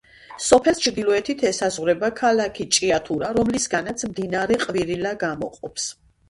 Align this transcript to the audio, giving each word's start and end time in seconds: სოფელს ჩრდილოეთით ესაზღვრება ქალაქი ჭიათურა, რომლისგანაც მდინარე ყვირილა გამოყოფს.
სოფელს 0.43 0.79
ჩრდილოეთით 0.85 1.43
ესაზღვრება 1.49 2.09
ქალაქი 2.21 2.65
ჭიათურა, 2.77 3.29
რომლისგანაც 3.41 4.07
მდინარე 4.13 4.59
ყვირილა 4.65 5.15
გამოყოფს. 5.27 5.89